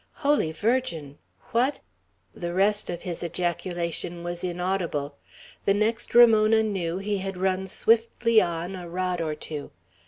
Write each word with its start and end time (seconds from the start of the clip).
Holy 0.25 0.51
Virgin! 0.51 1.19
what" 1.51 1.79
The 2.33 2.55
rest 2.55 2.89
of 2.89 3.03
his 3.03 3.23
ejaculation 3.23 4.23
was 4.23 4.43
inaudible. 4.43 5.15
The 5.65 5.75
next 5.75 6.15
Ramona 6.15 6.63
knew, 6.63 6.97
he 6.97 7.19
had 7.19 7.37
run 7.37 7.67
swiftly 7.67 8.41
on, 8.41 8.75
a 8.75 8.89
rod 8.89 9.21
or 9.21 9.35
two. 9.35 9.69